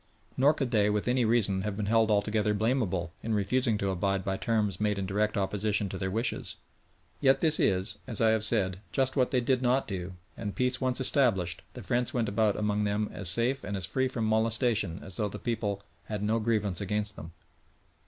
[0.35, 4.23] Nor could they with any reason have been held altogether blamable in refusing to abide
[4.25, 6.55] by terms made in direct opposition to their wishes.
[7.19, 10.81] Yet this is, as I have said, just what they did not do, and peace
[10.81, 15.01] once established, the French went about among them as safe and as free from molestation
[15.03, 17.33] as though the people had no grievance against them.